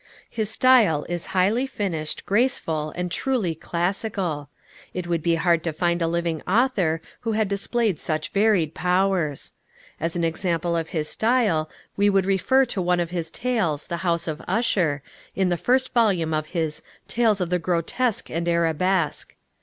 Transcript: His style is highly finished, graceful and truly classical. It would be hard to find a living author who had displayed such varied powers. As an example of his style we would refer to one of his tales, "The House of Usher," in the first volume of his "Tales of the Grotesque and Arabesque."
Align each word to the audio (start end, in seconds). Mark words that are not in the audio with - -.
His 0.31 0.49
style 0.49 1.05
is 1.09 1.27
highly 1.37 1.67
finished, 1.67 2.25
graceful 2.25 2.91
and 2.95 3.11
truly 3.11 3.53
classical. 3.53 4.49
It 4.95 5.05
would 5.05 5.21
be 5.21 5.35
hard 5.35 5.63
to 5.63 5.71
find 5.71 6.01
a 6.01 6.07
living 6.07 6.41
author 6.47 7.03
who 7.19 7.33
had 7.33 7.47
displayed 7.47 7.99
such 7.99 8.29
varied 8.31 8.73
powers. 8.73 9.51
As 9.99 10.15
an 10.15 10.23
example 10.23 10.75
of 10.75 10.87
his 10.87 11.07
style 11.07 11.69
we 11.97 12.09
would 12.09 12.25
refer 12.25 12.65
to 12.65 12.81
one 12.81 12.99
of 12.99 13.11
his 13.11 13.29
tales, 13.29 13.85
"The 13.85 13.97
House 13.97 14.27
of 14.27 14.41
Usher," 14.47 15.03
in 15.35 15.49
the 15.49 15.55
first 15.55 15.93
volume 15.93 16.33
of 16.33 16.47
his 16.47 16.81
"Tales 17.07 17.39
of 17.39 17.51
the 17.51 17.59
Grotesque 17.59 18.31
and 18.31 18.49
Arabesque." 18.49 19.35